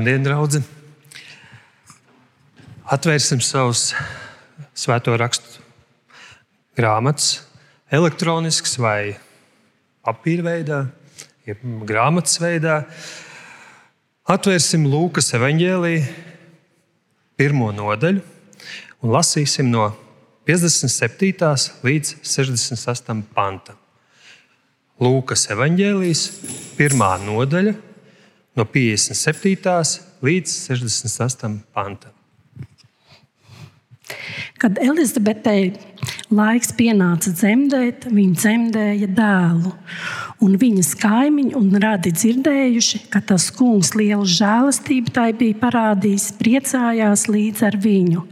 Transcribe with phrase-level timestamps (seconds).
[0.00, 0.62] Labdien, draugi!
[2.88, 3.90] Atvērsim savus
[4.72, 5.60] svēto rakstu
[6.78, 7.42] grāmatas,
[7.92, 9.18] elektronisks vai
[10.00, 10.78] papīra veidā,
[11.44, 12.78] jeb grāmatas veidā.
[14.24, 16.08] Atvērsim Lūkas evanģēlīju
[17.36, 18.24] pirmo nodaļu
[19.04, 19.90] un lasīsim no
[20.48, 21.52] 57.
[21.84, 23.20] līdz 68.
[23.36, 23.76] pantam.
[24.96, 26.26] Lūkas evanģēlijas
[26.80, 27.76] pirmā nodaļa
[28.60, 30.00] no 57.
[30.20, 31.60] līdz 68.
[31.72, 32.16] pantam.
[34.60, 35.70] Kad Elizabetei
[36.34, 39.72] laiks pienāca dzemdēt, viņa dzemdēja dēlu.
[40.44, 47.26] Un viņas kaimiņi un radi dzirdējuši, ka tas kungs lielu žēlastību tai bija parādījis, priecājās
[47.30, 48.24] līdz ar viņu.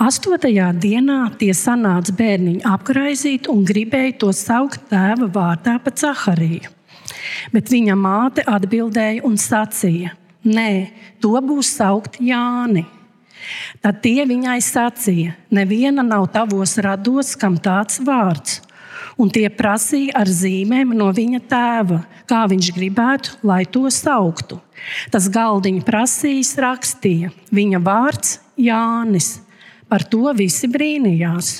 [0.00, 6.79] Astotajā dienā tie sanāca bērniņu apgraizīt un gribēja to saukt tēva vārdā pa Cahariju.
[7.54, 10.72] Bet viņa māte atbildēja un sacīja: Nē,
[11.20, 12.86] to būs saukt Jāni.
[13.84, 18.60] Tad tie viņai sacīja: Neviena nav tavos rados, kam tāds vārds.
[19.20, 24.60] Un tie prasīja ar zīmēm no viņa tēva, kā viņš gribētu, lai to sauktu.
[25.12, 29.40] Tas galdiņš prasījis, rakstīja: Viņa vārds Jānis.
[29.90, 31.50] Par to visi brīnījās.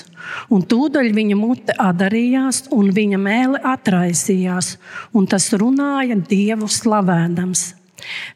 [0.53, 4.75] Un tūdaļ viņa mute atdarījās, un viņa mēlē atraisījās,
[5.17, 7.63] un tas runāja Dievu slavēdams.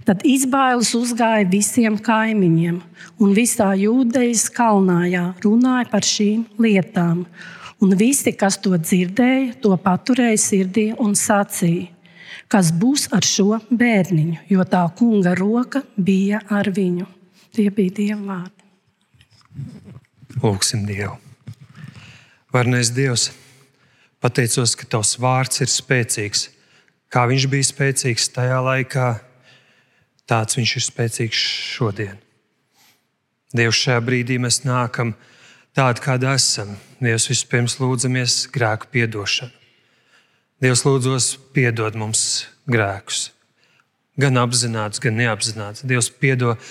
[0.05, 2.79] Tad izbailes uzgāja visiem kaimiņiem,
[3.23, 7.25] un visā jūdejas kalnājā runāja par šīm lietām.
[7.83, 11.89] Un visi, kas to dzirdēja, to paturēja sirdī un sacīja,
[12.51, 17.07] kas būs ar šo bērniņu, jo tā kunga roka bija ar viņu.
[17.55, 18.54] Tie bija Dieva vārdi.
[20.43, 21.15] Lūksim Dievu.
[22.51, 23.29] Varnais Dievs,
[24.23, 26.49] pateicos, ka Tavs vārds ir spēcīgs.
[27.11, 29.09] Kā viņš bija spēcīgs tajā laikā,
[30.27, 31.43] tāds viņš ir spēcīgs
[31.75, 32.17] šodien.
[33.55, 35.13] Dievs, šajā brīdī mēs nākam
[35.75, 36.75] tādi, kādi esam.
[36.99, 39.53] Dievs, vispirms lūdzamies grēku piedošanu.
[40.63, 43.34] Dievs, lūdzos, piedod mums grēkus.
[44.15, 45.83] Gan apzināts, gan neapzināts.
[45.83, 46.61] Dievs, piedod,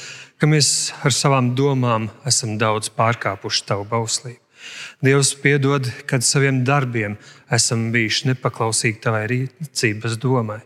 [0.41, 4.41] ka mēs ar savām domām esam daudz pārkāpuši Tavu bauslību.
[5.05, 7.19] Dievs, piedod, kad saviem darbiem
[7.53, 10.63] esam bijuši nepaklausīgi Tavai rīcības domai.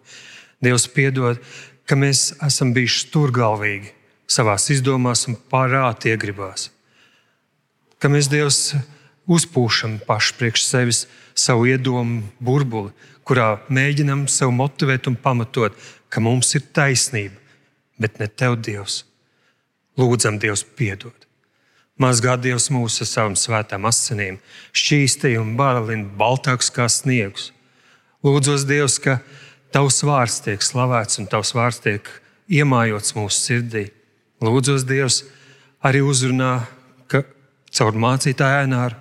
[0.62, 1.42] Dievs, piedod,
[1.82, 3.90] ka mēs esam bijuši stūrgalvīgi
[4.30, 6.68] savā izdomās un pārāk iegribās.
[7.98, 8.76] Ka mēs Dievs
[9.26, 12.94] uzpūšam paši priekš sevis savu iedomu burbuli,
[13.28, 15.76] kurā mēģinam sev motivēt un pamatot,
[16.08, 17.36] ka mums ir taisnība,
[18.00, 19.02] bet ne tev, Dievs.
[19.98, 21.26] Lūdzam, Dievs, piedod.
[21.98, 24.38] Mazgā Dievs mūsu ar savām svētām asinīm,
[24.70, 27.50] šķīstīja un baralina baltāks kā sniegs.
[28.24, 29.18] Lūdzos, Dievs, ka
[29.74, 32.06] Tavs vārds tiek slavēts un Tavs vārds tiek
[32.48, 33.84] iemājots mūsu sirdī.
[34.40, 35.24] Lūdzos Dievs
[35.84, 36.62] arī uzrunā,
[37.10, 37.24] ka
[37.74, 38.96] caur mācītāju ēnāru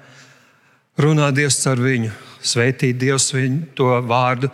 [0.98, 2.12] runā Dievs caur viņu,
[2.48, 4.50] sveitīt Dievs viņu to vārdu,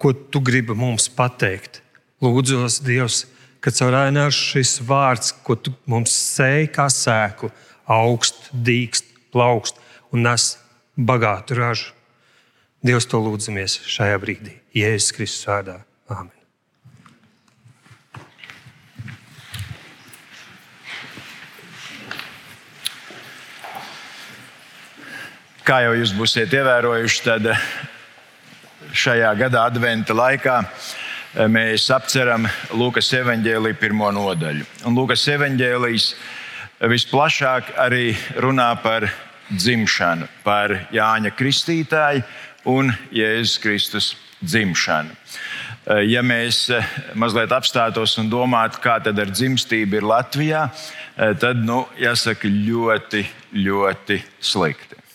[0.00, 1.80] ko Tu gribi mums pateikt.
[2.24, 3.24] Lūdzos Dievs,
[3.60, 7.52] ka caur ēnāru šis vārds, ko Tu mums sēji kā sēklu,
[7.86, 9.80] augst, dīkst, plaukst
[10.12, 10.54] un nes
[10.96, 11.92] bagātu ražu.
[12.86, 14.58] Dievs to lūdzamies šajā brīdī.
[14.76, 15.80] Jēzus Kristus vārdā.
[16.12, 16.35] Āmen.
[25.66, 27.46] Kā jau jūs būsiet ievērojuši, tad
[28.94, 30.60] šajā gada adventa laikā
[31.50, 34.62] mēs apceram Lūkas evanģēlīju pirmo nodaļu.
[34.86, 36.04] Un Lūkas evanģēlījis
[36.92, 39.08] visplašāk arī runā par
[39.50, 42.22] dzimšanu, par Jāņa Kristītāju
[42.70, 45.16] un Jēzus Kristus dzimšanu.
[45.86, 46.86] Eh, ja mēs eh,
[47.18, 53.24] mazliet apstātos un domātu, kā tad ar dzimstību ir Latvijā, eh, tad, nu, jāsaka, ļoti,
[53.66, 55.05] ļoti slikti.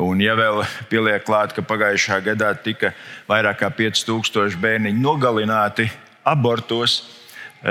[0.00, 2.96] Un, ja vēl pieliek klāt, ka pagājušā gadā tika
[3.28, 5.92] vairāk kā 5000 bērniņu nogalināti
[6.24, 7.15] abortos, eh,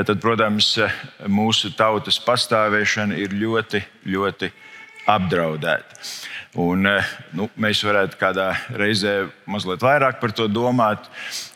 [0.04, 0.74] tad, protams,
[1.32, 3.80] mūsu tautas pastāvēšana ir ļoti,
[4.12, 4.52] ļoti
[5.08, 6.00] apdraudēta.
[6.60, 11.08] Un, eh, nu, mēs varētu kādā reizē mazliet vairāk par to domāt,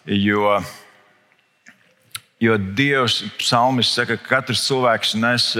[0.05, 0.59] jo,
[2.39, 5.55] jo Dievs, psalmis saka, ka katrs cilvēks nes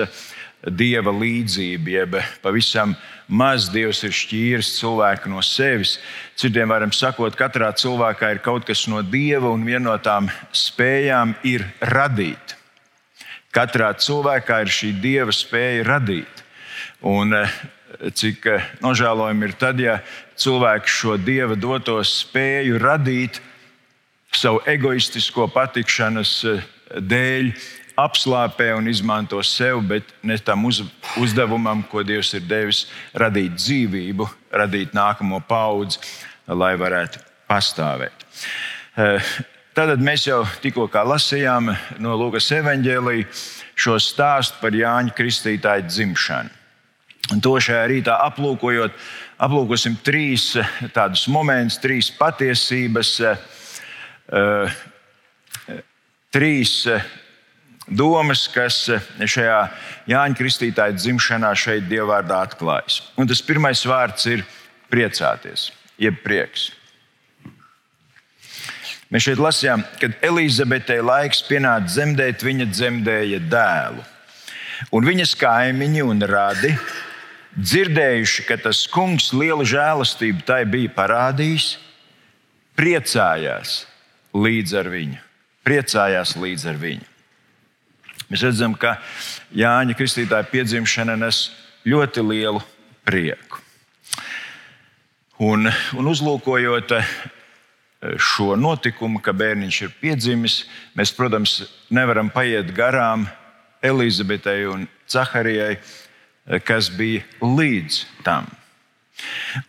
[0.67, 2.95] dieva līdzību, jeb pavisam
[3.27, 5.97] maz Dievs ir šķīris cilvēku no sevis.
[6.35, 11.37] Citiem varam sakot, katrā cilvēkā ir kaut kas no Dieva, un viena no tām spējām
[11.47, 12.58] ir radīt.
[13.55, 16.43] Katrā cilvēkā ir šī Dieva spēja radīt.
[17.09, 17.53] Un eh,
[18.13, 19.99] cik eh, nožēlojami ir tad, ja
[20.39, 23.41] cilvēks šo Dieva doto spēju radīt
[24.35, 26.63] savu egoistisko patikšanas eh,
[26.93, 27.51] dēļ
[27.99, 30.83] apslāpē un izmanto sev, bet ne tam uz,
[31.19, 32.85] uzdevumam, ko Dievs ir devis,
[33.17, 35.99] radīt dzīvību, radīt nākamo paudzi,
[36.47, 38.27] lai varētu pastāvēt.
[39.77, 41.69] Tad mēs jau tikko lasījām
[42.01, 43.27] no Lūkas evanģēlīja
[43.79, 46.49] šo stāstu par Jāņa Kristītāja dzimšanu.
[47.29, 48.95] Un to šajā rītā aplūkojot,
[49.45, 50.55] aplūkosim trīs
[50.95, 53.11] tādus momentus, trīs patiesības,
[56.33, 56.73] trīs
[57.85, 58.81] domas, kas
[59.21, 59.59] šajā
[60.09, 63.03] Jāņa Kristītāja dzimšanā šeit dievvvārdā atklājas.
[63.21, 64.43] Un tas pirmais vārds ir
[64.89, 65.69] priecāties,
[66.01, 66.71] jeb prieks.
[69.09, 74.03] Mēs šeit lasījām, kad Elizabetei laiks pienāca dzemdēt, viņa dzemdēja dēlu.
[74.93, 76.75] Un viņas kaimiņi un radi,
[77.57, 81.71] dzirdējuši, ka tas kungs lielu žēlastību tai bija parādījis,
[82.77, 83.81] priecājās
[84.37, 85.17] līdz ar viņu.
[85.65, 87.07] Priecājās līdz ar viņu.
[88.29, 88.99] Mēs redzam, ka
[89.57, 91.47] Jāņa Kristītāja piedzimšana nes
[91.89, 92.61] ļoti lielu
[93.09, 93.57] prieku.
[95.41, 95.65] Un,
[95.97, 96.93] un uzlūkojot
[97.99, 100.61] šo notikumu, ka bērniņš ir piedzimis,
[100.95, 101.59] mēs, protams,
[101.91, 103.27] nevaram paiet garām
[103.83, 105.79] Elizabetei un Caharijai,
[106.63, 108.47] kas bija līdz tam.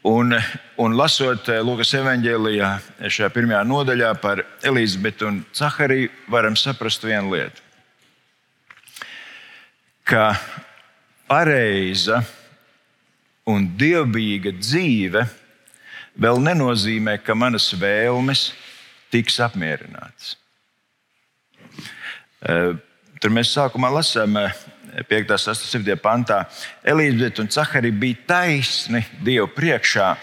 [0.07, 0.37] Un,
[0.79, 2.69] un lasot Lūkas evanģēlijā,
[3.11, 7.65] šajā pirmajā nodaļā par Elizabetu un Cahariju, varam saprast vienu lietu.
[10.07, 10.37] Ka
[11.31, 12.23] pareiza
[13.51, 15.27] un dievbijīga dzīve
[16.21, 18.51] vēl nenozīmē, ka manas vēlmes
[19.13, 20.37] tiks apmierinātas.
[22.41, 22.77] Eh,
[23.21, 24.37] tur mēs sākumā lasām
[25.09, 25.33] 5.
[25.33, 25.97] un 7.
[26.03, 26.45] pantā.
[26.85, 30.15] Elīzabete un Caharija bija taisni Dievu priekšā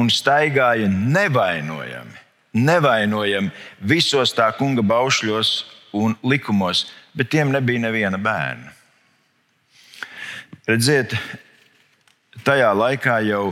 [0.00, 2.20] un staigāja nevainojami,
[2.52, 5.52] nevainojami visos tā kunga baušļos
[5.98, 8.72] un likumos, bet tiem nebija neviena bērna.
[10.68, 11.16] Redziet,
[12.46, 13.50] tajā laikā jau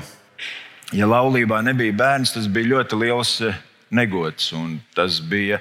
[0.97, 3.59] ja laulībā nebija bērns, tas bija ļoti liels eh,
[3.95, 4.53] negods.
[4.97, 5.61] Tas bija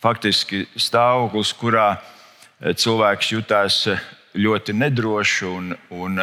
[0.00, 4.00] faktiski stāvoklis, kurā eh, cilvēks jutās eh,
[4.40, 6.20] ļoti nedroši un, un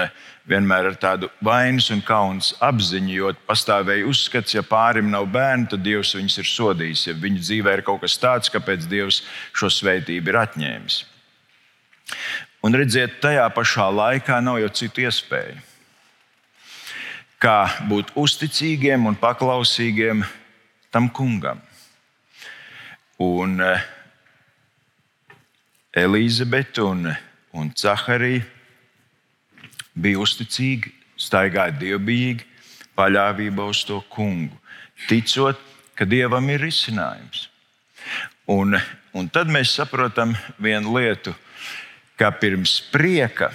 [0.48, 5.83] vienmēr ar tādu vainas un kaunas apziņu, jo pastāvēja uzskats, ja pārim nav bērnu, tad
[5.83, 7.07] Dievs viņus ir sodījis.
[7.09, 9.21] Ja viņa dzīvē ir kaut kas tāds, kāpēc Dievs
[9.51, 11.01] šo svētību ir atņēmis.
[12.63, 15.67] Un redziet, tajā pašā laikā nav jau citu iespēju
[17.42, 20.24] kā būt uzticīgiem un paklausīgiem
[20.94, 21.62] tam kungam.
[23.22, 23.81] Un eh,
[25.98, 27.07] Elizabete un,
[27.54, 28.45] un Caharija
[29.98, 32.45] bija uzticīgi, staigāja dievbijīgi,
[32.98, 34.54] paļāvībā uz to kungu,
[35.10, 35.57] ticot,
[35.98, 37.48] ka dievam ir risinājums.
[38.54, 38.78] Un,
[39.18, 41.33] un tad mēs saprotam vienu lietu,
[42.18, 43.50] ka pirms prieka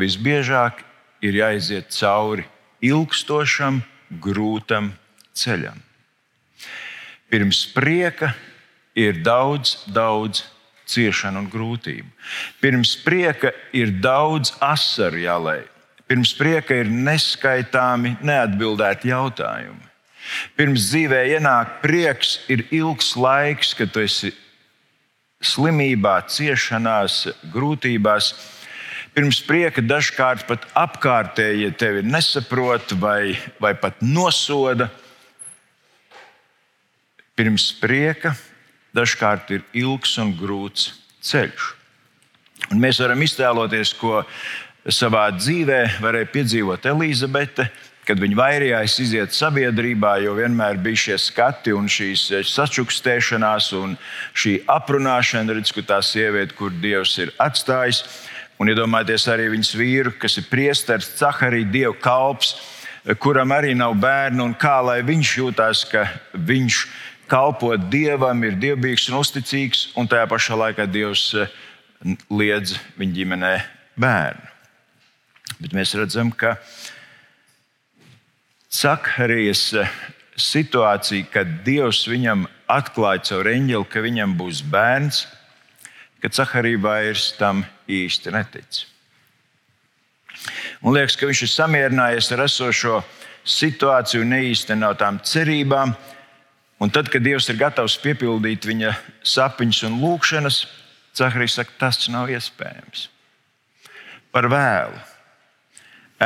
[0.00, 0.80] visbiežāk
[1.24, 2.44] ir jāiziet cauri
[2.84, 3.80] ilgstošam,
[4.22, 4.92] grūtam
[5.36, 5.78] ceļam.
[7.30, 8.34] Pirms prieka
[8.96, 10.44] ir daudz, daudz
[10.86, 12.06] ciešanu un grūtību.
[12.62, 15.62] Pirms prieka ir daudz asaru jālai.
[16.06, 19.82] Pirms prieka ir neskaitāmi neatbildēti jautājumi.
[20.58, 24.32] Pirms dzīvē ienāk prieks, ir ilgs laiks, kad tu esi
[25.42, 28.32] slimībā, ciešanās, grūtībās
[29.16, 34.90] pirms prieka dažkārt pat apkārtējie tevi nesaprot vai, vai pat nosoda.
[37.36, 38.34] Pirms prieka
[38.96, 40.90] dažkārt ir ilgs un grūts
[41.24, 41.72] ceļš.
[42.72, 44.20] Un mēs varam iztēloties, ko
[44.92, 47.70] savā dzīvē varēja piedzīvot Elizabete,
[48.06, 53.96] kad viņa vairījās iziet sabiedrībā, jo vienmēr bija šie skati un šīs sačukstēšanās un
[54.36, 58.04] šī aprunāšana, redz, ka tā sieviete, kur Dievs ir atstājis,
[58.56, 62.54] Un iedomājieties arī viņas vīru, kas ir priesteris, Caharija, dievu kalps,
[63.20, 66.80] kuram arī nav bērnu, un kā lai viņš jūtas, ka viņš
[67.30, 71.54] kalpo dievam, ir dievbijīgs un uzticīgs, un tajā pašā laikā dievs eh,
[72.30, 73.54] liedz viņa ģimenē
[74.00, 74.52] bērnu.
[75.60, 76.56] Bet mēs redzam, ka
[78.72, 79.96] Cakarijas eh,
[80.36, 85.26] situācija, kad dievs viņam atklāja caur eņģeli, ka viņam būs bērns,
[86.26, 88.80] ka Cakarija vairs tam īsti netic.
[90.82, 92.96] Un liekas, ka viņš ir samierinājies ar esošo
[93.46, 95.92] situāciju, neīsteno tām cerībām.
[96.82, 98.90] Un tad, kad Dievs ir gatavs piepildīt viņa
[99.22, 100.64] sapņus un lūgšanas,
[101.16, 103.06] Zaharijs saka, tas nav iespējams.
[104.34, 104.98] Par vēlu.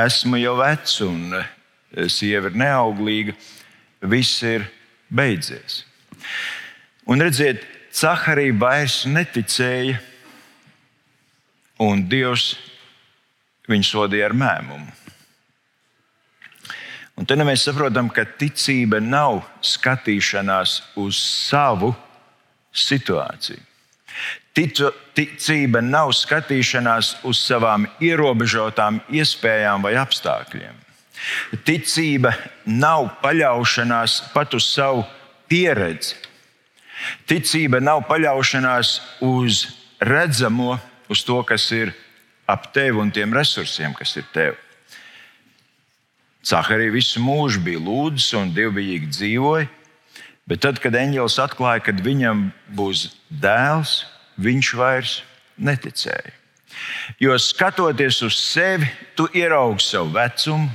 [0.00, 1.44] Esmu jau vecs un eh,
[2.08, 3.36] sieva ir neauglīga.
[4.00, 4.64] Viss ir
[5.12, 5.84] beidzies.
[7.04, 7.62] Un redziet,
[8.00, 9.98] Zaharija vairs neticēja,
[11.84, 12.54] un Dievs
[13.68, 14.88] viņu sodīja ar mēmumu.
[17.20, 21.90] Un tad mēs saprotam, ka ticība nav skatīšanās uz savu
[22.72, 23.60] situāciju.
[24.56, 30.80] Ticu, ticība nav skatīšanās uz savām ierobežotām iespējām vai apstākļiem.
[31.68, 32.32] Ticība
[32.64, 35.04] nav paļaušanās pat uz savu
[35.52, 36.16] pieredzi.
[37.28, 39.66] Ticība nav paļaušanās uz
[40.00, 40.78] redzamo,
[41.10, 41.92] uz to, kas ir
[42.50, 44.58] ap tevi un tiem resursiem, kas ir tev.
[46.46, 49.68] Caharija visu mūžu bija lūdzis un dievbijīgi dzīvoja,
[50.48, 53.10] bet tad, kad eņģēlis atklāja, ka viņam būs
[53.42, 54.00] dēls,
[54.40, 55.20] viņš vairs
[55.60, 56.32] neticēja.
[57.20, 58.88] Jo skatoties uz sevi,
[59.18, 60.70] tu ieraugi savu vecumu,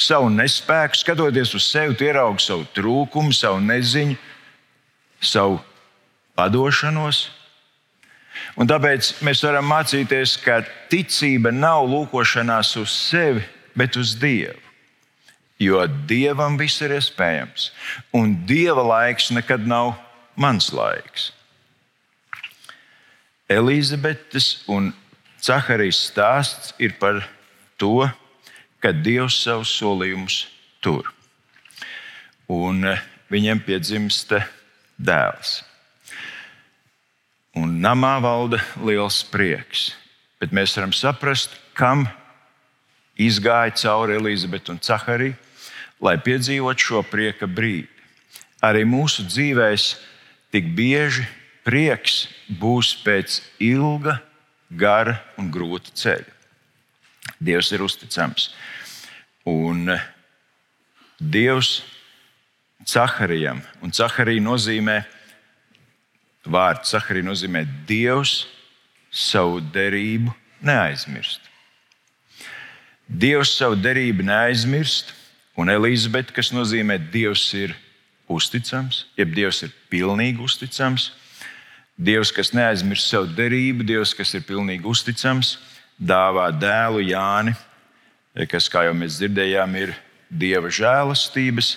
[0.00, 4.16] savu nespēku, skatoties uz sevi, tu ieraugi savu trūkumu, savu neziņu,
[5.20, 5.60] savu
[6.38, 7.28] padošanos.
[8.56, 10.60] Un tāpēc mēs varam mācīties, ka
[10.92, 13.44] ticība nav lūkošanās uz sevi,
[13.76, 14.58] bet uz Dievu.
[15.60, 17.68] Jo Dievam viss ir iespējams,
[18.16, 19.92] un Dieva laiks nekad nav
[20.40, 21.30] mans laiks.
[23.50, 24.92] Elizabetes un
[25.42, 27.20] Caharijas stāsts ir par
[27.80, 28.08] to,
[28.80, 30.44] ka Dievs savus solījumus
[30.80, 31.08] tur.
[32.48, 34.32] Un eh, viņiem piedzimst
[35.00, 35.60] dēls.
[37.56, 39.90] Un namā valda liels prieks.
[40.40, 42.06] Bet mēs varam saprast, kam
[43.20, 45.36] izgāja cauri Elizabete un Caharija,
[46.00, 47.88] lai piedzīvotu šo prieka brīdi.
[48.64, 49.84] Arī mūsu dzīvēm
[50.52, 51.26] tik bieži
[51.64, 52.26] prieks
[52.60, 54.20] būs pēc ilga,
[54.70, 56.36] gara un grūta ceļa.
[57.40, 58.50] Dievs ir uzticams.
[59.48, 59.88] Un
[61.20, 61.80] Dievs
[62.86, 65.02] Caharijam, un Caharija nozīmē,
[66.48, 68.46] vārds Caharija nozīmē Dievs
[69.12, 70.32] savu derību
[70.64, 71.44] neaizmirst.
[73.10, 75.12] Dievs savu derību neaizmirst,
[75.58, 77.74] un Elizabete, kas nozīmē Dievs ir
[78.30, 81.10] uzticams, jeb Dievs ir pilnīgi uzticams.
[82.00, 85.58] Dievs, kas neaizmirst savu derību, Dievs, kas ir pilnīgi uzticams,
[86.00, 87.52] dāvā dēlu Jāni,
[88.48, 89.92] kas, kā jau mēs dzirdējām, ir
[90.30, 91.74] Dieva žēlastības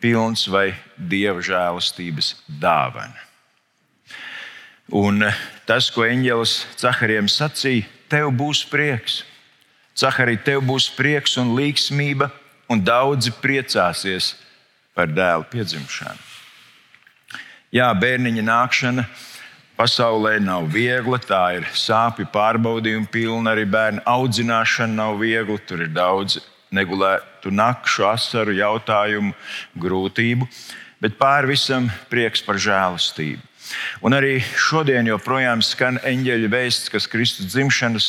[0.00, 3.28] pilns vai Dieva žēlastības dāvana.
[4.90, 5.36] Un eh,
[5.68, 9.22] tas, ko eņģelis Caharijam sacīja, tev būs prieks.
[10.00, 12.30] Caharija, tev būs prieks un līgsmība,
[12.70, 14.34] un daudzi priecāsies
[14.96, 16.28] par dēlu piedzimšanu.
[17.70, 19.04] Jā, bērniņa nākšana
[19.78, 23.54] pasaulē nav viegla, tā ir sāpju pārbaudījuma pilna.
[23.54, 25.58] Arī bērnu audzināšana nav viegla.
[25.68, 26.40] Tur ir daudz
[26.74, 29.34] negulētu nakšu, asaru, jautājumu,
[29.80, 30.48] grūtību,
[31.02, 33.46] bet pāri visam prieks par žēlastību.
[34.02, 38.08] Un arī šodien joprojām skan eņģeļa vēsts, kas Kristus dzimšanas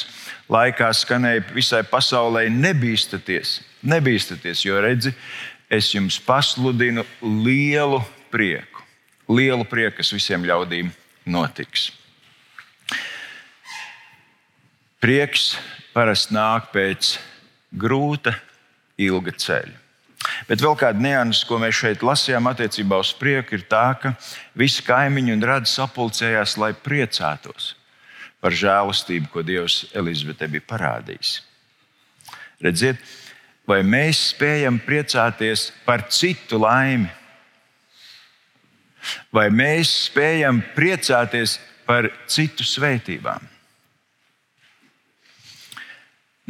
[0.52, 2.48] laikā skanēja visai pasaulē.
[2.50, 5.14] Nebīstaties, nebīstaties, jo redzi,
[5.70, 8.02] es jums pasludinu lielu
[8.34, 8.82] prieku,
[9.30, 10.92] lielu prieku, kas visiem ļaudīm
[11.30, 11.92] notiks.
[15.02, 15.56] Prieks
[15.96, 17.16] parasti nāk pēc
[17.74, 18.36] grūta,
[19.02, 19.78] ilga ceļa.
[20.46, 24.14] Bet vēl kāda nianses, ko mēs šeit lasījām attiecībā uz prieku, ir tā, ka
[24.58, 27.74] visi kaimiņi un radi sapulcējās, lai priecātos
[28.42, 31.34] par žēlastību, ko Dievs Elizabetei bija parādījis.
[32.62, 33.02] Redziet,
[33.70, 37.10] vai mēs spējam priecāties par citu laimi?
[39.34, 43.51] Vai mēs spējam priecāties par citu svētībām?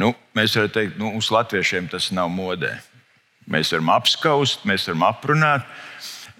[0.01, 2.73] Nu, mēs varam teikt, ka nu, uz latviešiem tas nav modē.
[3.51, 5.67] Mēs varam apskaust, mēs varam aprunāt,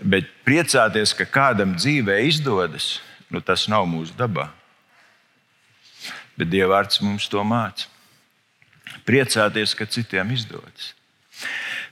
[0.01, 2.96] bet priecāties, ka kādam dzīvē izdodas,
[3.30, 4.48] nu, tas nav mūsu dabā.
[6.38, 7.89] Bet Dieva vārds mums to māca.
[9.06, 10.94] Priecāties, ka citiem izdodas.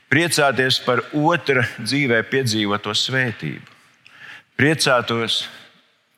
[0.10, 3.78] Priecāties par otra dzīvē piedzīvoto svētību.
[4.58, 5.44] Priecātos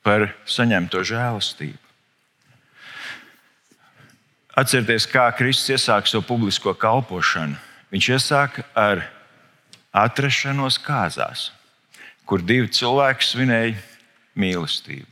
[0.05, 1.90] par saņemto žēlastību.
[4.57, 7.55] Atcerieties, kā Kristus iesāka savu publisko kalpošanu
[7.91, 9.03] Viņš iesāka ar
[9.91, 11.49] atrašanos kāzās,
[12.23, 13.73] kur divi cilvēki svinēja
[14.39, 15.09] mīlestību.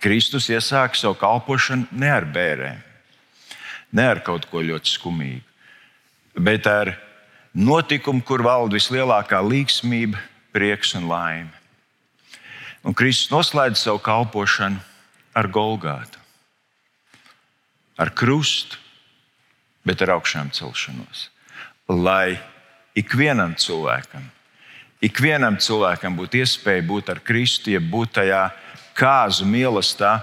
[0.00, 2.84] Kristus iesāka savu kalpošanu ne ar bērēm,
[3.88, 5.44] Ne ar kaut ko ļoti skumīgu,
[6.36, 6.90] bet ar
[7.56, 10.20] notikumu, kur valda vislielākā līgsmība,
[10.52, 11.48] prieks un laime.
[12.84, 14.82] Un Kristus noslēdz savu kalpošanu
[15.32, 16.17] ar Golgātu,
[17.98, 18.78] ar krustu,
[19.86, 21.28] bet ar augšām celšanos.
[21.88, 22.38] Lai
[22.98, 24.24] ikvienam cilvēkam,
[25.04, 28.42] ikvienam cilvēkam būtu iespēja būt ar Kristu, ja būt tajā
[28.98, 30.18] kāzu mīlestībā,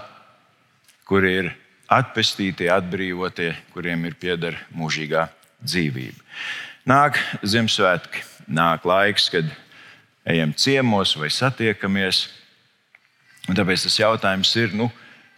[1.06, 1.52] kur ir
[1.92, 5.28] atpestītie, atbrīvotie, kuriem ir pieder mūžīgā
[5.62, 6.18] dzīvība.
[6.86, 9.48] Nāk Ziemassvētki, nāk laiks, kad
[10.26, 12.26] ejam ciemos vai satiekamies.
[13.46, 14.88] Tāpēc tas jautājums ir, nu,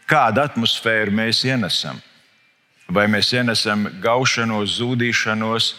[0.08, 2.00] kādu atmosfēru mēs ienesam?
[2.88, 5.74] Vai mēs ienesam gaušanos, zudīšanos,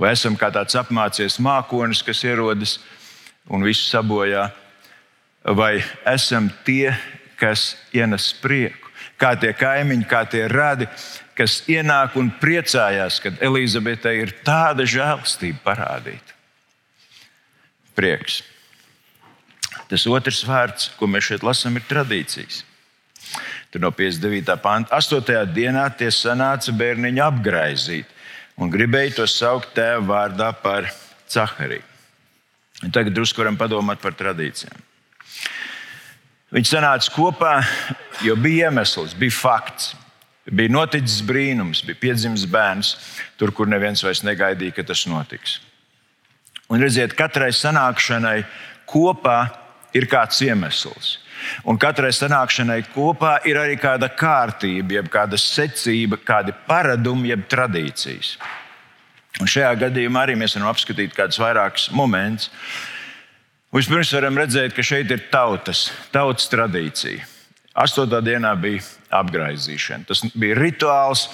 [0.00, 2.78] vai esam kā tāds apmācies mākonis, kas ierodas
[3.48, 4.50] un visu sabojā,
[5.56, 6.92] vai esam tie,
[7.40, 10.88] kas ienes prieku, kā tie kaimiņi, kā tie radi,
[11.36, 16.36] kas ienāk un priecājās, kad Elizabetei ir tāda žēlastība parādīta.
[17.96, 18.42] Prieks.
[19.90, 22.62] Tas otrs vārds, ko mēs šeit lasām, ir tradīcijas.
[23.70, 24.56] Tur no 59.
[24.62, 24.96] panta.
[24.98, 25.44] 8.
[25.54, 28.16] dienā tie sanāca bērniņu apgraizīt
[28.60, 30.90] un gribēja to saukt tēva vārdā par
[31.30, 31.86] Cahariju.
[32.90, 34.86] Tagad drusku varam padomāt par tradīcijām.
[36.50, 37.60] Viņi sanāca kopā,
[38.26, 39.92] jo bija iemesls, bija fakts.
[40.50, 42.94] Bija noticis brīnums, bija piedzimis bērns,
[43.38, 45.60] tur, kur neviens vairs negaidīja, ka tas notiks.
[46.72, 48.40] Un redziet, katrai sanākšanai
[48.88, 49.38] kopā
[49.94, 51.18] ir kāds iemesls.
[51.68, 58.36] Un katrai sanākšanai kopā ir arī kāda kārtība, jeb kāda secība, kādi paradumi, jeb tradīcijas.
[59.40, 62.50] Un šajā gadījumā arī mēs varam apskatīt kādus vairākus momentus.
[63.70, 67.22] Vispirms varam redzēt, ka šeit ir tautas, tautas tradīcija.
[67.78, 68.82] Astotā dienā bija
[69.14, 70.08] apgaizīšana.
[70.08, 71.28] Tas bija rituāls,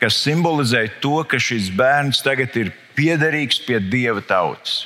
[0.00, 4.84] kas simbolizēja to, ka šis bērns tagad ir piederīgs pie dieva tautas.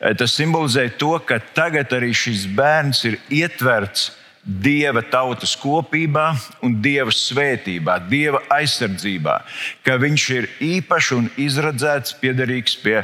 [0.00, 4.10] Eh, tas simbolizē to, ka tagad arī šis bērns ir ietverts
[4.44, 6.26] dieva tautas kopībā
[6.64, 9.38] un dieva svētībā, dieva aizsardzībā,
[9.86, 13.00] ka viņš ir īpašs un izradzēts, piederīgs pie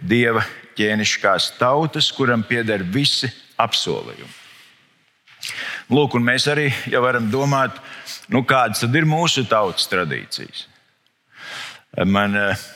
[0.00, 0.42] dieva
[0.78, 4.36] ķēnišķās tautas, kuram pieder visi apsolījumi.
[5.90, 6.68] Lūk, un mēs arī
[7.02, 7.78] varam domāt,
[8.30, 10.66] nu, kādas ir mūsu tautas tradīcijas.
[12.06, 12.66] Man, uh,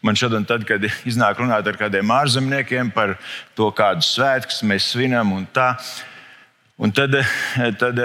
[0.00, 3.18] Man šodien, tad, kad iznāk runāt ar kādiem ārzemniekiem par
[3.52, 5.74] to, kādus svētkus mēs svinam, un tā,
[6.80, 7.18] un tad,
[7.82, 8.00] tad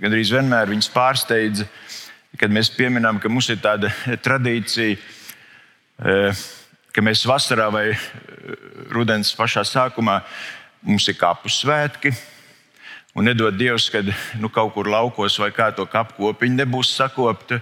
[0.00, 1.66] gandrīz vienmēr viņas pārsteidza,
[2.40, 3.92] kad mēs pieminām, ka mums ir tāda
[4.24, 4.96] tradīcija,
[6.00, 6.42] eh,
[6.88, 8.00] ka mēs vasarā vai eh,
[8.88, 10.22] rudens pašā sākumā
[10.88, 12.14] mums ir kapu svētki.
[13.12, 14.08] Un nedod Dievs, kad
[14.40, 17.60] nu, kaut kur laukos vai kā to kapu kopiņu nebūs sakopta.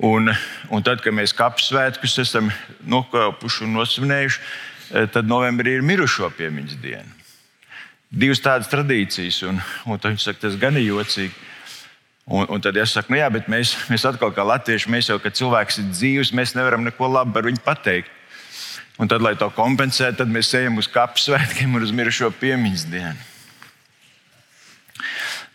[0.00, 0.32] Un,
[0.72, 2.48] un tad, kad mēs kapsvētkus esam
[2.88, 7.18] nokāpuši un nosvinējuši, eh, tad novembrī ir mirušo piemiņas diena.
[8.10, 11.34] Divas tādas tradīcijas, un, un viņi saka, tas gan ir jocīgi.
[12.30, 15.18] Un, un tad es saku, nu jā, bet mēs, mēs atkal kā latvieši, mēs jau,
[15.20, 18.16] kad cilvēks ir dzīves, mēs nevaram neko labu par viņu pateikt.
[19.00, 23.28] Un tad, lai to kompensētu, tad mēs ejam uz kapsvētkiem un uz mirušo piemiņas dienu.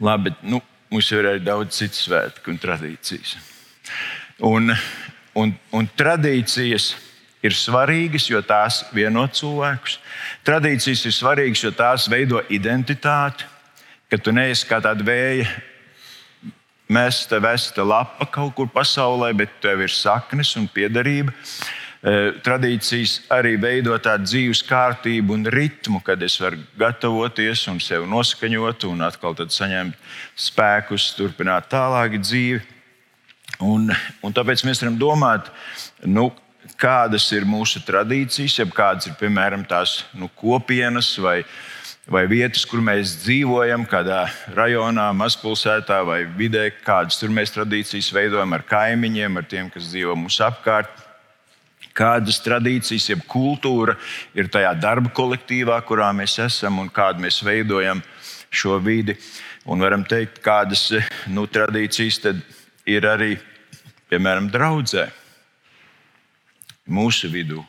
[0.05, 3.37] Labi, bet nu, mums ir arī daudz citu svētku un tradīcijas.
[4.43, 4.73] Un,
[5.33, 6.89] un, un tradīcijas
[7.45, 9.99] ir svarīgas, jo tās vieno cilvēkus.
[10.47, 13.47] Tradīcijas ir svarīgas, jo tās veido identitāti,
[14.11, 15.47] ka tu neesi kā tāda vēja
[16.91, 21.33] mesta, vesta lapa kaut kur pasaulē, bet tev ir saknes un piederība.
[22.05, 28.05] E, tradīcijas arī veido tādu dzīves kārtību un ritmu, kad es varu gatavoties un sevi
[28.11, 29.97] noskaņot, un atkal saņemt
[30.35, 32.74] spēkus, turpināt tālāk dzīvi.
[33.63, 33.87] Un,
[34.23, 35.47] un tāpēc mēs varam domāt,
[36.03, 36.29] nu,
[36.79, 41.37] kādas ir mūsu tradīcijas, ja kādas ir piemēram tās nu, kopienas vai,
[42.11, 44.25] vai vietas, kur mēs dzīvojam, kādā
[44.57, 50.17] rajonā, mazpilsētā vai vidē, kādas tur mēs tradīcijas veidojam ar kaimiņiem, ar tiem, kas dzīvo
[50.19, 51.03] mums apkārt.
[51.95, 53.93] Kādas tradīcijas, jeb kultūra
[54.35, 58.01] ir tajā darba kolektīvā, kurā mēs esam un kādu mēs veidojam
[58.51, 59.15] šo vidi.
[59.71, 60.89] Un varam teikt, kādas
[61.31, 62.43] nu, tradīcijas tad
[62.85, 63.35] ir arī,
[64.11, 65.09] piemēram, draudzē
[66.85, 67.63] mūsu vidū.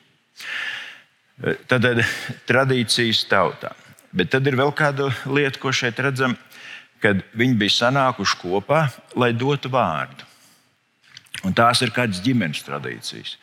[1.68, 2.05] Tad ir
[2.48, 3.72] tradīcijas tautā.
[4.16, 6.37] Bet tad ir vēl kāda lieta, ko šeit redzam,
[7.05, 8.87] kad viņi bija sanākuši kopā,
[9.18, 10.24] lai dotu vārdu.
[11.44, 13.35] Un tās ir kādas ģimenes tradīcijas.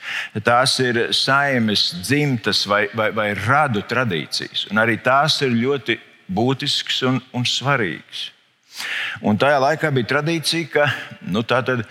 [0.44, 4.66] Tās ir saimes, dzimtas vai, vai, vai radu tradīcijas.
[4.74, 6.00] Un arī tās ir ļoti
[6.34, 8.32] būtiskas un, un svarīgas.
[9.24, 10.88] Un tajā laikā bija tradīcija, ka
[11.30, 11.86] nu, tātad,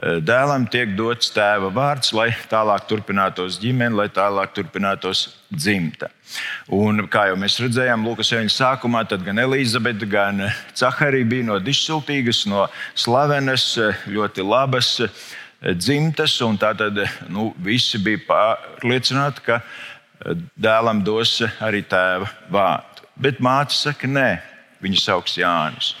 [0.00, 6.08] dēlam tiek dots tēva vārds, lai tālāk turpinātos ģimene, lai tālāk turpinātos dzimta.
[6.72, 10.46] Un, kā jau mēs redzējām, Lūkas eņģa sākumā, gan Elizabete, gan
[10.78, 13.66] Caharija bija no dišsultīgas, no slavenas,
[14.08, 14.94] ļoti labas
[15.60, 16.38] dzimtas.
[16.62, 19.60] Tātad nu, visi bija pārliecināti, ka
[20.56, 23.04] dēlam dos arī tēva vārdu.
[23.22, 24.30] Bet māte saka, nē,
[24.82, 25.92] viņa sauc Jānis.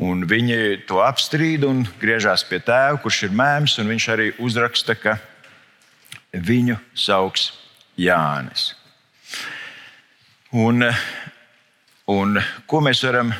[0.00, 4.96] Un viņi to apstrīd un griežās pie tēva, kurš ir mēms, un viņš arī uzraksta,
[4.96, 5.18] ka
[6.32, 7.50] viņu sauc
[8.00, 8.72] Jānis.
[10.52, 10.84] Un,
[12.08, 13.34] un ko mēs varam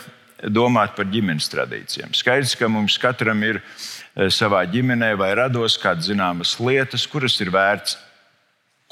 [0.52, 2.12] domāt par ģimenes tradīcijām?
[2.16, 7.52] Skaidrs, ka mums katram ir eh, savā ģimenē vai rados kādas zināmas lietas, kuras ir
[7.52, 7.96] vērts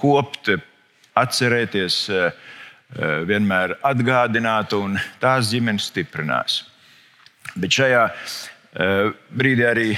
[0.01, 0.53] kopt,
[1.21, 2.33] atcerēties, eh,
[2.97, 6.63] eh, vienmēr atgādināt, un tās ģimenes stiprinās.
[7.57, 9.89] Bet šajā uh, brīdī arī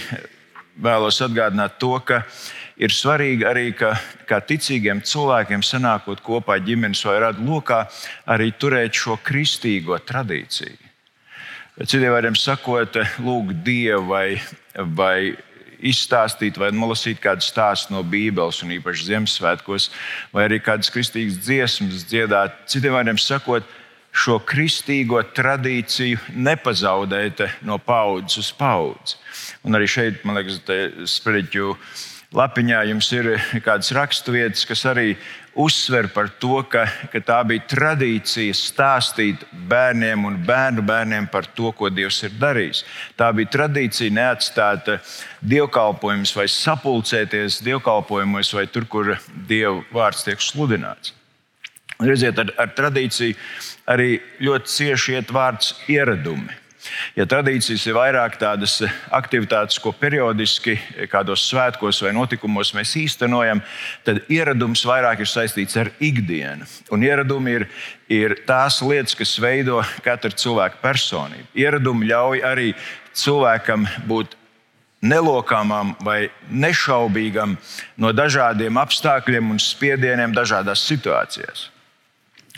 [0.83, 2.23] vēlos atgādināt to, ka
[2.81, 3.93] ir svarīgi arī, ka
[4.29, 7.85] kā ticīgiem cilvēkiem sanākot kopā ģimenes vai radu lokā,
[8.33, 10.79] arī turēt šo kristīgo tradīciju.
[11.83, 14.27] Citiem vārdiem sakot, lūgt Dievu vai,
[14.97, 15.33] vai
[15.83, 19.89] izstāstīt vai nolasīt kādu stāstu no Bībeles, un īpaši Ziemassvētkos,
[20.35, 22.61] vai arī kādas kristīgas dziesmas dziedāt.
[22.71, 23.67] Citiem vārdiem sakot,
[24.13, 29.17] šo kristīgo tradīciju nepazaudēt no paudzes uz paudzi.
[29.65, 30.61] Un arī šeit, man liekas,
[31.17, 31.73] sprediķu
[32.37, 33.31] lapiņā jums ir
[33.65, 35.15] kādas raksturvietas, kas arī
[35.59, 41.73] uzsver par to, ka, ka tā bija tradīcija stāstīt bērniem un bērnu bērniem par to,
[41.77, 42.85] ko Dievs ir darījis.
[43.21, 44.95] Tā bija tradīcija neatstāt
[45.41, 49.17] dievkalpojumus vai sapulcēties dievkalpojumos vai tur, kur
[49.49, 51.17] Dieva vārds tiek sludināts.
[52.03, 53.37] Redziet, ar, ar tradīciju
[53.93, 56.63] arī ļoti cieši iet vārds ieradumi.
[57.15, 58.81] Ja tradīcijas ir vairāk tādas
[59.15, 60.75] aktivitātes, ko periodiski
[61.13, 63.63] kādos svētkos vai notikumos mēs īstenojam,
[64.07, 66.67] tad ieradums vairāk ir saistīts ar ikdienu.
[66.91, 67.67] Un ieradumi ir,
[68.11, 71.51] ir tās lietas, kas veido katru cilvēku personību.
[71.55, 72.73] Ieradumi ļauj arī
[73.15, 74.35] cilvēkam būt
[75.03, 77.57] nelokāmam vai nešaubīgam
[77.99, 81.69] no dažādiem apstākļiem un spiedieniem dažādās situācijās.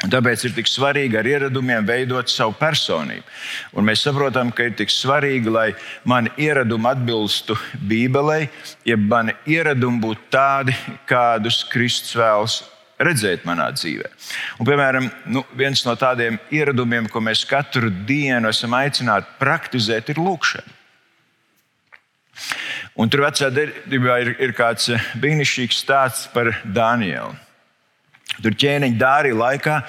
[0.05, 3.25] Un tāpēc ir tik svarīgi ar ieradumiem veidot savu personību.
[3.73, 5.71] Un mēs saprotam, ka ir tik svarīgi, lai
[6.05, 8.51] mani ieradumi atbilstu Bībelei,
[8.85, 10.77] ja mani ieradumi būtu tādi,
[11.09, 12.59] kādus Kristus vēlas
[13.01, 14.11] redzēt manā dzīvē.
[14.59, 20.21] Un, piemēram, nu, viens no tādiem ieradumiem, ko mēs katru dienu esam aicināti praktizēt, ir
[20.21, 20.81] lūkšana.
[23.01, 27.33] Un tur vecā darbā ir, ir kāds brīnišķīgs stāsts par Dānielu.
[28.43, 29.81] Tur ķēniņa dārija laikā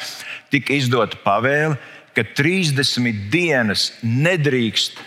[0.53, 1.77] tika izdota pavēle,
[2.15, 4.99] ka 30 dienas nedrīkst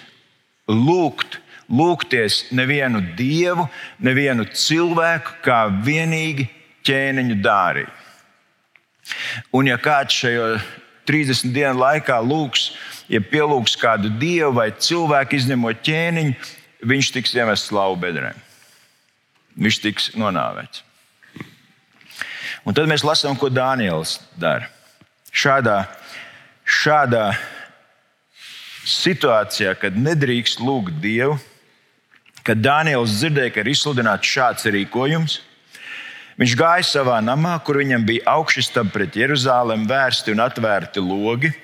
[0.69, 3.69] lūgt, lūgties nevienu dievu,
[4.05, 6.49] nevienu cilvēku, kā vienīgi
[6.89, 7.95] ķēniņu dāriju.
[9.57, 10.59] Un, ja kāds šajā
[11.09, 12.73] 30 dienu laikā lūgs,
[13.09, 16.51] ja pielūgs kādu dievu vai cilvēku, izņemot ķēniņu,
[16.89, 18.45] viņš tiks iemests lauku bedrēm.
[19.59, 20.85] Viņš tiks nonāvēts.
[22.69, 24.67] Un tad mēs lasām, ko Dāniels dara.
[25.33, 25.87] Šādā,
[26.69, 27.31] šādā
[28.85, 31.39] situācijā, kad nedrīkst lūgt Dievu,
[32.45, 35.39] kad Dāniels dzirdēja, ka ir izsludināts šāds rīkojums,
[36.37, 41.55] viņš gāja savā namā, kur viņam bija augšstāv pret Jeruzalem vērsti un atvērti logi,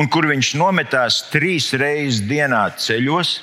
[0.00, 3.36] un kur viņš nometās trīs reizes dienā ceļos,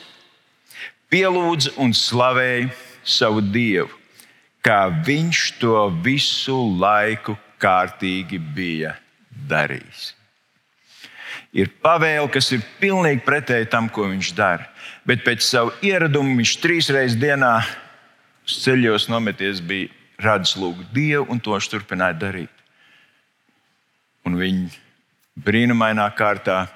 [1.13, 2.73] pielūdza un slavēja
[3.05, 3.98] savu Dievu
[4.65, 8.95] kā viņš to visu laiku kārtīgi bija
[9.49, 10.13] darījis.
[11.55, 14.67] Ir pavēle, kas ir pilnīgi pretēji tam, ko viņš dara.
[15.07, 17.55] Bet pēc savu ieradumu viņš trīs reizes dienā
[18.49, 19.89] ceļos nometies, bija
[20.21, 22.53] radis lūgt Dievu, un to viņš turpināja darīt.
[24.27, 24.69] Un viņa
[25.39, 26.67] brīnumainā kārtā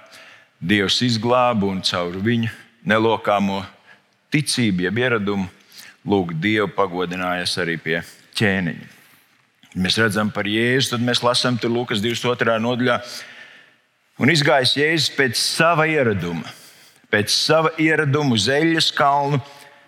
[0.64, 2.50] Dievs izglāba un caur viņu
[2.88, 3.60] nelokāmo
[4.32, 5.50] ticību, jeb ieradumu
[6.08, 8.02] lūk, Dievu pagodinājies arī pie
[8.38, 8.90] ķēniņa.
[9.74, 12.60] Mēs redzam par Jēzu, tad mēs lasām tur Lukas 22.
[12.62, 13.00] nodaļā.
[14.22, 16.46] Un izgājis Jēzus pēc sava ieraduma,
[17.10, 19.40] pēc sava ieraduma uz eļļas kalnu,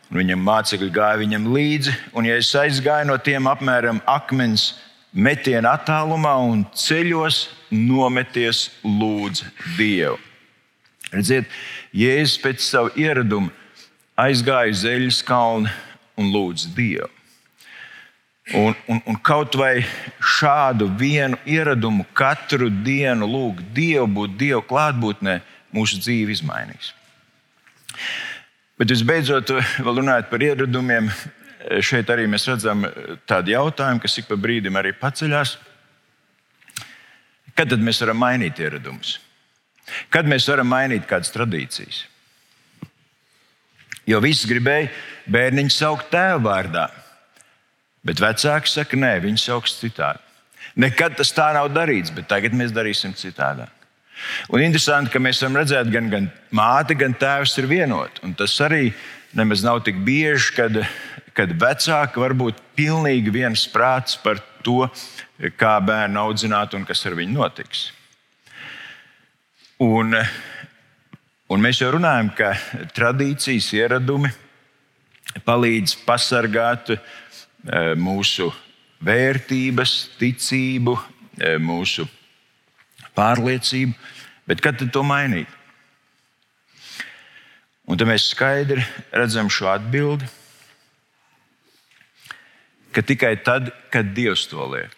[0.09, 4.71] un viņam mācekļi gāja viņam līdzi, un Jēzus aizgāja no tiem apmēram akmens
[5.13, 10.17] metiena attālumā un ceļos nometies lūdza Dievu.
[11.13, 11.45] Redziet,
[11.93, 13.53] Jēzus pēc sava ieraduma
[14.17, 15.69] aizgāja uz eļļas kalnu
[16.19, 17.11] un lūdz Dievu.
[18.53, 19.79] Un, un, un kaut vai
[20.21, 25.39] šādu vienu ieradumu katru dienu lūgt Dievu, būt Dieva klātbūtnē,
[25.73, 26.91] mūsu dzīve izmainīs.
[28.77, 31.09] Bet visbeidzot, vēl runājot par ieradumiem,
[31.81, 32.85] šeit arī mēs redzam
[33.25, 35.55] tādu jautājumu, kas ik pa brīdim arī paceļās.
[37.55, 39.17] Kad tad mēs varam mainīt ieradumus?
[40.13, 42.03] Kad mēs varam mainīt kādas tradīcijas?
[44.05, 44.91] Jo viss gribēja
[45.31, 46.85] bērniņu saukt tēva vārdā,
[48.05, 50.21] bet vecāki saka, nē, viņi sauks citādi.
[50.81, 53.65] Nekad tas tā nav darīts, bet tagad mēs darīsim citādi.
[54.53, 58.21] Un interesanti, ka mēs varam redzēt, gan, gan māte, gan tēvs ir vienoti.
[58.27, 58.89] Un tas arī
[59.35, 60.79] nemaz nav tik bieži, kad,
[61.35, 64.87] kad vecāki var būt pilnīgi viens prāts par to,
[65.59, 67.89] kā bērnu audzināt un kas ar viņu notiks.
[69.83, 70.15] Un,
[71.49, 72.53] un mēs jau runājam, ka
[72.95, 74.31] tradīcijas ieradumi
[75.45, 76.99] palīdz pasargāt e,
[77.99, 78.49] mūsu
[79.05, 80.95] vērtības, ticību,
[81.37, 82.07] e, mūsu
[83.15, 83.93] pārliecību,
[84.47, 85.51] bet kad to mainīt?
[87.85, 88.81] Un tad mēs skaidri
[89.13, 90.25] redzam šo atbildi,
[92.95, 94.93] ka tikai tad, kad Dievs to liek.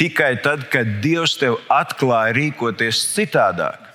[0.00, 3.89] Tikai tad, kad Dievs tev atklāja rīkoties citādāk,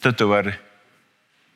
[0.00, 0.54] tad tu vari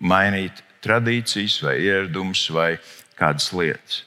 [0.00, 2.74] mainīt tradīcijas, vai ieradumus, vai
[3.18, 4.02] kādas lietas.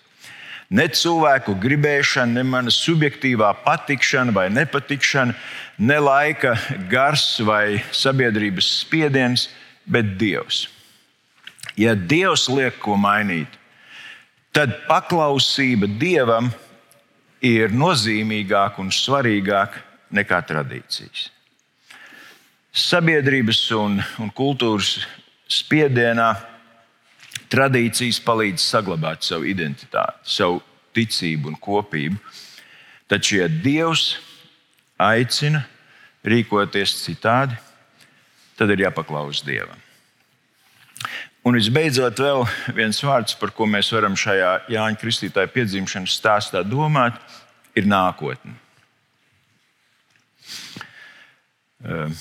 [0.68, 5.36] Ne cilvēku gribēšana, ne mana subjektīvā patikšana vai nepatikšana,
[5.80, 6.58] ne laika
[6.92, 9.48] gars vai sabiedrības spiediens,
[9.88, 10.66] bet Dievs.
[11.80, 13.48] Ja Dievs liek ko mainīt,
[14.52, 16.52] tad paklausība Dievam
[17.46, 21.30] ir nozīmīgāka un svarīgāka nekā tradīcijas.
[22.78, 25.00] Sabiedrības un, un kultūras
[25.50, 26.36] spiedienā
[27.50, 30.60] Tradīcijas palīdz saglabāt savu identitāti, savu
[30.94, 32.20] ticību un kopību.
[33.08, 34.18] Taču, ja Dievs
[35.00, 35.64] aicina
[36.28, 37.56] rīkoties citādi,
[38.60, 39.80] tad ir jāpaklaus Dievam.
[41.48, 42.44] Un visbeidzot, vēl
[42.76, 47.16] viens vārds, par ko mēs varam šajā Jāņa Kristītāja piedzimšanas stāstā domāt,
[47.78, 48.58] ir nākotne.
[51.86, 52.18] Ehm,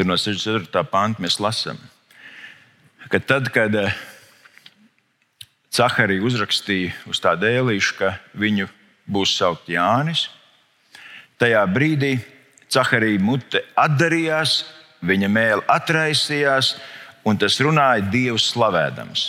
[0.00, 0.80] tur no 64.
[0.88, 1.76] panta mēs lasām,
[3.12, 3.92] ka tad, kad eh,
[5.76, 8.70] Caharija uzrakstīja uz tādu ēlīšu, ka viņu
[9.04, 10.30] būs saukt Jānis,
[11.36, 12.14] tajā brīdī
[12.72, 14.62] Caharija mute atdarījās,
[15.04, 16.78] viņa mēlē atraisījās,
[17.28, 19.26] un tas runāja Dievu slavēdams.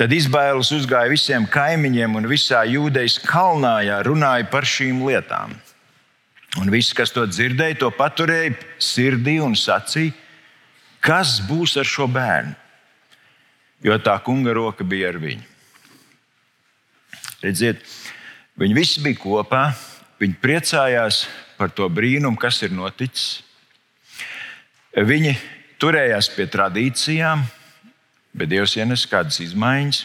[0.00, 5.52] Tad izbailes uzgāja visiem kaimiņiem un visā jūdejas kalnājā runāja par šīm lietām.
[6.58, 10.16] Un viss, kas to dzirdēja, to paturēja sirdī un sacīja,
[11.04, 12.56] kas būs ar šo bērnu
[13.82, 15.46] jo tā kunga roka bija ar viņu.
[17.40, 17.80] Redziet,
[18.60, 19.62] viņi visi bija kopā,
[20.20, 21.24] viņi priecājās
[21.56, 23.40] par to brīnumu, kas ir noticis.
[24.92, 25.36] Viņi
[25.80, 27.44] turējās pie tradīcijām,
[28.36, 30.04] bet Dievs ienes kādas izmaiņas.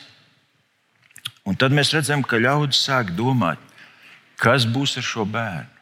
[1.46, 3.60] Un tad mēs redzam, ka ļaudis sāk domāt,
[4.40, 5.75] kas būs ar šo bērnu.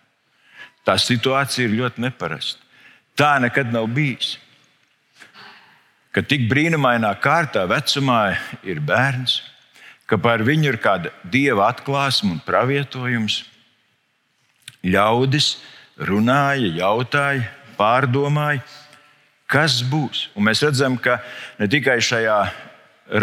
[0.83, 2.59] Tā situācija ir ļoti neparasta.
[3.15, 4.43] Tā nekad nav bijusi
[6.13, 9.39] ka tik brīnumainā kārtā vecumā ir bērns,
[10.05, 13.41] ka par viņu ir kāda dieva atklāsme un pravietojums.
[14.85, 15.55] Ļaudis
[15.97, 17.47] runāja, jautāja,
[17.79, 18.61] pārdomāja,
[19.49, 20.27] kas būs.
[20.37, 21.17] Un mēs redzam, ka
[21.57, 22.39] ne tikai šajā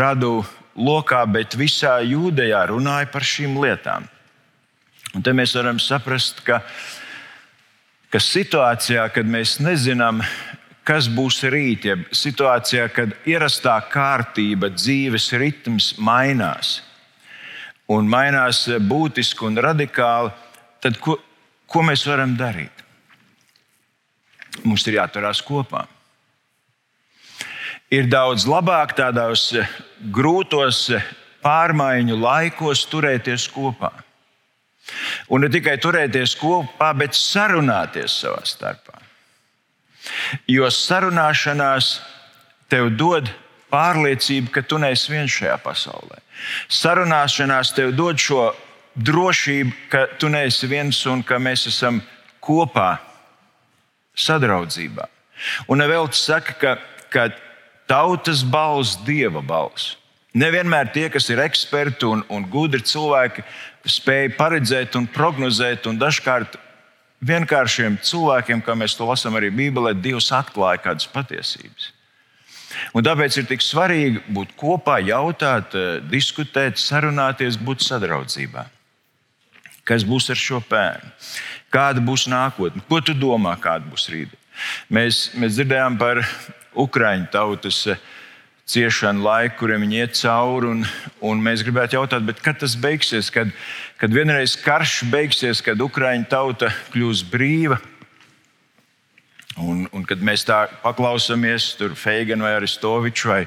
[0.00, 0.40] radu
[0.74, 4.08] lokā, bet visā jūdejā runāja par šīm lietām.
[5.14, 6.62] Un te mēs varam saprast, ka,
[8.10, 10.20] ka situācijā, kad mēs nezinām,
[10.86, 16.80] kas būs rīt, ja situācijā, kad ierastā kārtība, dzīves ritms mainās
[17.90, 20.30] un mainās būtiski un radikāli,
[20.82, 21.16] tad ko,
[21.66, 22.84] ko mēs varam darīt?
[24.62, 25.86] Mums ir jāturās kopā.
[27.90, 29.48] Ir daudz labāk tādos
[30.14, 30.84] grūtos
[31.42, 33.90] pārmaiņu laikos turēties kopā.
[35.30, 38.98] Un ne tikai turēties kopā, bet sarunāties savā starpā.
[40.48, 41.98] Jo sarunāšanās
[42.70, 43.28] tev dod
[43.70, 46.18] pārliecību, ka tu neesi viens šajā pasaulē.
[46.72, 48.50] Sarunāšanās tev dod šo
[48.96, 52.00] drošību, ka tu neesi viens un ka mēs esam
[52.42, 52.96] kopā
[54.18, 55.06] sadraudzībā.
[55.70, 56.74] Un vēl tas saka, ka,
[57.12, 57.30] ka
[57.88, 59.96] tautas balss, dieva balss.
[60.38, 63.42] Nevienmēr tie, kas ir eksperti un, un gudri cilvēki,
[63.88, 66.58] spēj paredzēt un prognozēt, un dažkārt
[67.24, 71.90] vienkāršiem cilvēkiem, kā mēs to lasām arī Bībelē, Dievs atklāja kādas patiesības.
[72.94, 78.66] Un tāpēc ir tik svarīgi būt kopā, jautāt, eh, diskutēt, sarunāties, būt sadraudzībā.
[79.84, 81.10] Kas būs ar šo bērnu?
[81.72, 82.82] Kāda būs nākotne?
[82.88, 84.36] Ko tu domā, kāda būs rīta?
[84.90, 86.22] Mēs, mēs dzirdējām par
[86.76, 87.88] Ukraiņu tautas
[88.70, 90.70] ciešanu laiku, kuriem viņi iet cauri.
[90.70, 90.84] Un,
[91.26, 93.50] un mēs gribētu jautāt, kad tas beigsies, kad,
[94.00, 97.80] kad vienreiz karš beigsies, kad Ukraiņu tauta kļūs brīva.
[99.60, 103.42] Un, un kad mēs tā paklausāmies, tur Feiganu vai Aristoviču vai,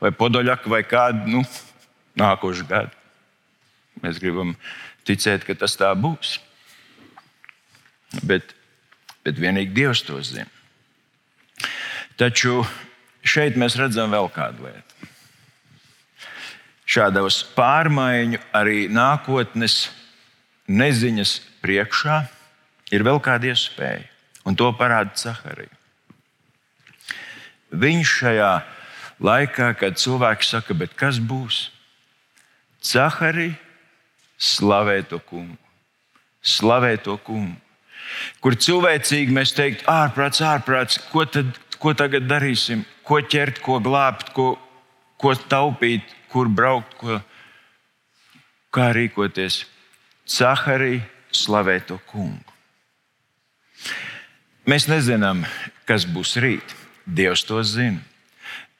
[0.00, 1.42] vai Podoļaku vai kādu nu,
[2.16, 2.94] nākošu gadu,
[4.04, 4.54] mēs gribam
[5.06, 6.38] ticēt, ka tas tā būs.
[8.24, 8.54] Bet,
[9.26, 10.48] bet vienīgi Dievs to zina.
[12.16, 12.62] Taču
[13.28, 15.10] šeit mēs redzam vēl kādu lietu.
[16.86, 19.88] Šādos pārmaiņu, arī nākotnes
[20.70, 22.20] neziņas priekšā
[22.94, 24.06] ir vēl kāda iespēja,
[24.46, 25.72] un to parāda Caharija.
[27.76, 28.52] Viņš šajā
[29.26, 31.66] laikā, kad cilvēks saka, kas būs?
[32.86, 33.58] Caharija
[34.38, 35.58] slavē to kungu.
[36.42, 37.56] Slavē to kungu.
[38.40, 41.50] Kur cilvēcīgi mēs teiktu, ārprāts, ārprāts, ko, tad,
[41.82, 42.84] ko tagad darīsim?
[43.06, 44.54] Ko ķert, ko glābt, ko,
[45.20, 47.20] ko taupīt, kur braukt, ko,
[48.74, 49.64] kā rīkoties.
[50.26, 52.56] Caharī slavē to kungu.
[54.66, 55.44] Mēs nezinām,
[55.86, 56.74] kas būs rīt.
[57.06, 58.02] Dievs to zina.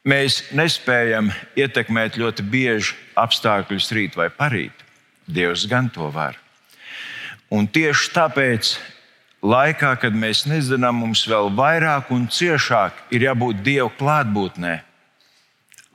[0.07, 4.75] Mēs nespējam ietekmēt ļoti bieži apstākļus rīt vai parīt.
[5.27, 6.39] Dievs gan to var.
[7.51, 8.73] Un tieši tāpēc,
[9.43, 14.75] laikā, kad mēs nezinām, mums vēl vairāk un ciešāk ir jābūt Dieva klātbūtnē,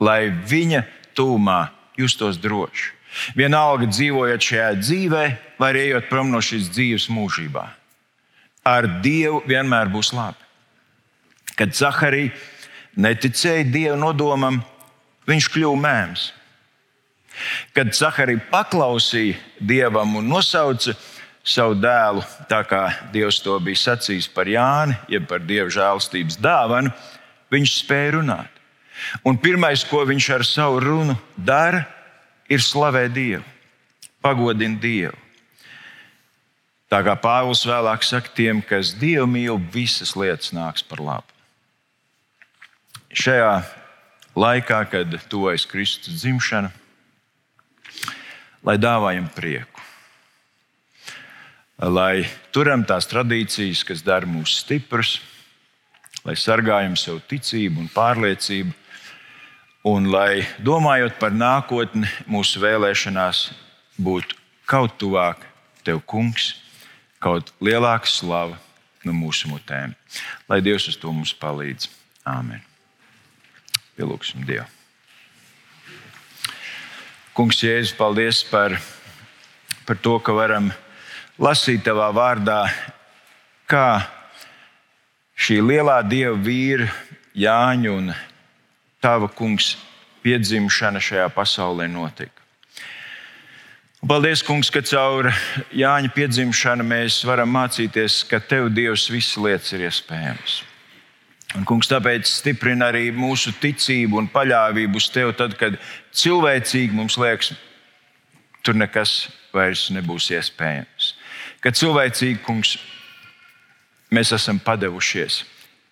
[0.02, 0.84] lai Viņa
[1.16, 1.60] tūmā
[1.98, 2.92] justos droši.
[3.36, 5.24] Vienalga dzīvojot šajā dzīvē,
[5.60, 7.66] vai arī ejot prom no šīs dzīves mūžībā.
[8.64, 10.38] Ar Dievu vienmēr būs labi.
[11.58, 12.32] Kad Zaharija
[12.96, 14.62] neticēja Dieva nodomam,
[15.28, 16.30] viņš kļuva mēms.
[17.76, 20.96] Kad Zaharija paklausīja Dievam un nosauca
[21.42, 26.92] savu dēlu, tā kā Dievs to bija sacījis par Jāni, jeb par Dieva žēlstības dāvanu,
[27.52, 28.60] viņš spēja runāt.
[29.26, 31.84] Un pirmais, ko viņš ar savu runu dara,
[32.52, 33.44] ir slavēt Dievu,
[34.22, 35.18] pagodināt Dievu.
[36.92, 41.28] Tā kā Pāvils vēlāk saka, tiem, kas Dievu mīl, visas lietas nāks par labu.
[43.16, 43.62] Šajā
[44.36, 46.68] laikā, kad tuvojas Kristus dzimšana,
[48.64, 49.71] lai dāvājam prieku,
[51.90, 55.16] lai turam tās tradīcijas, kas dara mūs stiprus,
[56.22, 58.74] lai sargājam savu ticību un pārliecību,
[59.90, 63.48] un lai domājot par nākotni, mūsu vēlēšanās
[63.98, 64.38] būtu
[64.70, 65.42] kaut tuvāk
[65.82, 66.54] tev, kungs,
[67.22, 68.60] kaut lielāka slava
[69.02, 69.96] no mūsu mutēm.
[70.46, 71.88] Lai Dievs uz to mums palīdz.
[72.22, 72.62] Āmen.
[73.98, 74.68] Pielūgsim Dievu.
[77.34, 78.76] Kungs, Jēzus, paldies par,
[79.88, 80.70] par to, ka varam
[81.40, 82.66] lasīt tavā vārdā,
[83.70, 84.02] kā
[85.36, 86.90] šī lielā dieva vīra,
[87.32, 88.10] Jāņa un
[89.00, 89.78] tava kungs
[90.20, 92.42] piedzimšana šajā pasaulē notika.
[94.04, 95.30] Paldies, kungs, ka caur
[95.72, 100.58] Jāņa piedzimšanu mēs varam mācīties, ka tev Dievs visas lietas ir iespējamas.
[101.56, 105.80] Un, kungs, tāpēc stiprina arī mūsu ticību un paļāvību uz tevi, tad, kad
[106.16, 107.54] cilvēcīgi mums liekas,
[108.60, 111.12] tur nekas vairs nebūs iespējams.
[111.62, 112.74] Kad cilvēcīgi, kungs,
[114.10, 115.42] mēs esam padevušies,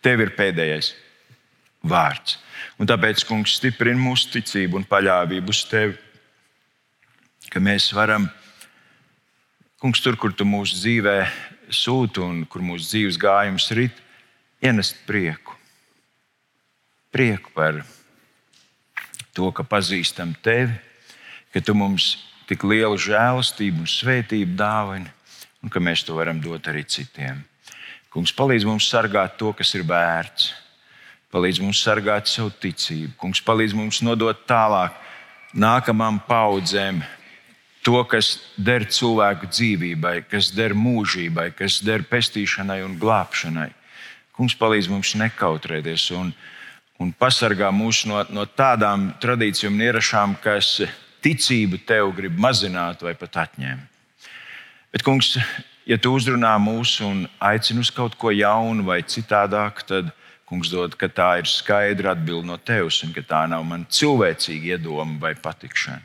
[0.03, 0.93] tev ir pēdējais
[1.87, 2.39] vārds.
[2.81, 5.95] Un tāpēc, kungs, stiprina mūsu ticību un paļāvību uz tevi,
[7.51, 8.27] ka mēs varam,
[9.81, 11.17] kungs, tur, kur tu mūsu dzīvē
[11.71, 13.95] sūti un kur mūsu dzīves gājums rit,
[14.65, 15.55] ienest prieku.
[17.15, 17.81] Prieku par
[19.35, 20.75] to, ka pazīstam tevi,
[21.55, 22.17] ka tu mums
[22.51, 25.11] tik lielu žēlastību un svētību dāvini,
[25.63, 27.45] un ka mēs to varam dot arī citiem.
[28.11, 30.51] Kungs palīdz mums sargāt to, kas ir vērts.
[31.31, 33.15] Palīdz mums sargāt savu ticību.
[33.21, 34.97] Kungs palīdz mums nodot tālāk
[35.55, 37.05] nākamām paudzēm
[37.87, 43.71] to, kas der cilvēku dzīvībai, kas der mūžībai, kas der pestīšanai un glābšanai.
[44.37, 46.33] Kungs palīdz mums nekautrēties un,
[46.99, 50.81] un pasargā mūs no, no tādām tradīcijām un ierašām, kas
[51.23, 54.00] ticību tev grib mazināt vai pat atņemt.
[54.91, 55.37] Bet, kungs,
[55.87, 60.11] ja tu uzrunā mūs un aicini uz kaut ko jaunu vai citādāk, tad
[60.51, 64.75] kungs dod, ka tā ir skaidra atbilde no tevis un ka tā nav man cilvēcīga
[64.75, 66.03] iedoma vai patikšana.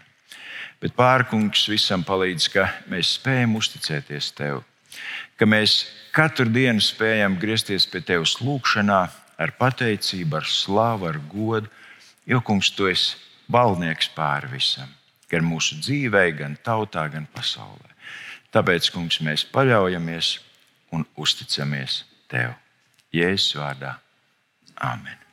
[0.84, 4.62] Bet pārkungs visam palīdz, ka mēs spējam uzticēties tev
[5.40, 5.84] ka mēs
[6.16, 9.02] katru dienu spējam griezties pie Tevis lūgšanā,
[9.36, 11.72] ar pateicību, ar slāvu, ar godu,
[12.26, 13.18] jo kungs, Tu esi
[13.52, 14.90] valdnieks pāri visam,
[15.32, 17.95] gan mūsu dzīvē, gan tautā, gan pasaulē.
[18.56, 20.38] Tāpēc, kungs, mēs paļaujamies
[20.96, 22.56] un uzticamies Tev.
[23.16, 23.98] Jēzus vārdā.
[24.82, 25.25] Āmen!